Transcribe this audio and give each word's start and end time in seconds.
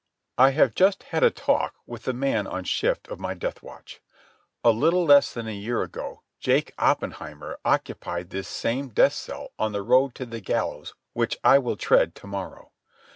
I 0.45 0.49
have 0.53 0.73
just 0.73 1.03
had 1.03 1.21
a 1.21 1.29
talk 1.29 1.75
with 1.85 2.05
the 2.05 2.11
man 2.13 2.47
on 2.47 2.63
shift 2.63 3.07
of 3.09 3.19
my 3.19 3.35
death 3.35 3.61
watch. 3.61 4.01
A 4.63 4.71
little 4.71 5.05
less 5.05 5.31
than 5.31 5.47
a 5.47 5.51
year 5.53 5.83
ago, 5.83 6.23
Jake 6.39 6.73
Oppenheimer 6.79 7.59
occupied 7.63 8.31
this 8.31 8.47
same 8.47 8.87
death 8.89 9.13
cell 9.13 9.49
on 9.59 9.73
the 9.73 9.83
road 9.83 10.15
to 10.15 10.25
the 10.25 10.41
gallows 10.41 10.95
which 11.13 11.37
I 11.43 11.59
will 11.59 11.77
tread 11.77 12.15
to 12.15 12.25
morrow. 12.25 12.71